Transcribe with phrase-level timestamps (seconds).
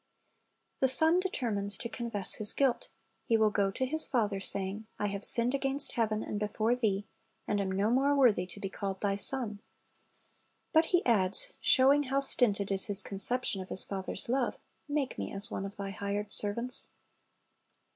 [0.41, 2.89] "* The son determines to confess his guilt.
[3.21, 7.05] He will go to his fether, saying, "I have sinned against heaven, and before thee,
[7.47, 9.59] and am no more worthy to be called thy son."
[10.73, 14.57] But he adds, showing how stinted is his conception of his father's love,
[14.89, 16.89] "Make me as one of thy hired servants."